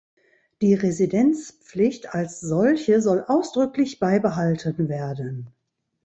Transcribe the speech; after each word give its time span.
Die 0.63 0.73
Residenzpflicht 0.73 2.15
als 2.15 2.39
solche 2.39 3.03
soll 3.03 3.23
ausdrücklich 3.27 3.99
beibehalten 3.99 4.89
werden. 4.89 5.53